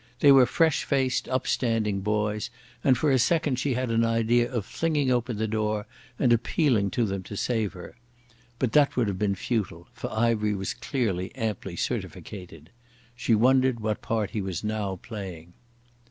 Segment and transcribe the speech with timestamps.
[0.19, 2.49] They were fresh faced, upstanding boys,
[2.83, 5.85] and for a second she had an idea of flinging open the door
[6.17, 7.95] and appealing to them to save her.
[8.57, 12.71] But that would have been futile, for Ivery was clearly amply certificated.
[13.15, 15.53] She wondered what part he was now playing.